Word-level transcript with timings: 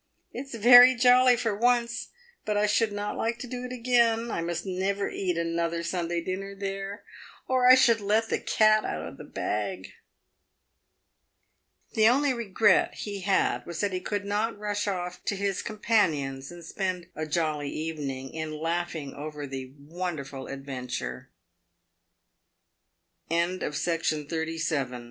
"It's 0.33 0.55
very 0.55 0.95
jolly 0.95 1.37
for 1.37 1.55
once, 1.55 2.07
but 2.43 2.57
I 2.57 2.65
should 2.65 2.91
not 2.91 3.15
like 3.15 3.37
to 3.37 3.45
do 3.47 3.63
it 3.65 3.71
again. 3.71 4.31
I 4.31 4.41
must 4.41 4.65
never 4.65 5.11
eat 5.11 5.37
another 5.37 5.83
Sunday 5.83 6.23
dinner 6.23 6.55
there, 6.55 7.03
or 7.47 7.69
I 7.69 7.75
should 7.75 8.01
let 8.01 8.27
the 8.27 8.39
cat 8.39 8.83
out 8.83 9.05
of 9.05 9.17
the 9.17 9.23
bag." 9.23 9.89
The 11.93 12.07
only 12.07 12.33
regret 12.33 12.95
he 12.95 13.19
had 13.21 13.63
was 13.67 13.79
that 13.81 13.93
he 13.93 13.99
could 13.99 14.25
not 14.25 14.57
rush 14.57 14.87
oft* 14.87 15.23
to 15.27 15.35
his 15.35 15.61
compa 15.61 16.09
nions 16.09 16.49
and 16.51 16.65
spend 16.65 17.05
a 17.15 17.27
jolly 17.27 17.69
evening 17.69 18.33
in 18.33 18.53
laughing 18.57 19.13
over 19.13 19.45
the 19.45 19.73
wonderful 19.77 20.49
ad 20.49 20.65
ve 20.65 21.27